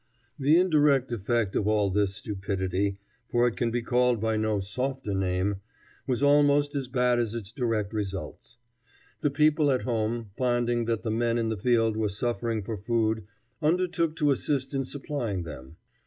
The 0.39 0.57
indirect 0.57 1.11
effect 1.11 1.55
of 1.55 1.67
all 1.67 1.91
this 1.91 2.15
stupidity 2.15 2.97
for 3.29 3.47
it 3.47 3.55
can 3.55 3.69
be 3.69 3.83
called 3.83 4.19
by 4.19 4.35
no 4.35 4.59
softer 4.59 5.13
name 5.13 5.57
was 6.07 6.23
almost 6.23 6.73
as 6.73 6.87
bad 6.87 7.19
as 7.19 7.35
its 7.35 7.51
direct 7.51 7.93
results. 7.93 8.57
The 9.19 9.29
people 9.29 9.69
at 9.69 9.83
home, 9.83 10.31
finding 10.35 10.85
that 10.85 11.03
the 11.03 11.11
men 11.11 11.37
in 11.37 11.49
the 11.49 11.55
field 11.57 11.95
were 11.95 12.09
suffering 12.09 12.63
for 12.63 12.77
food, 12.77 13.25
undertook 13.61 14.15
to 14.15 14.31
assist 14.31 14.73
in 14.73 14.85
supplying 14.85 15.43
them. 15.43 15.77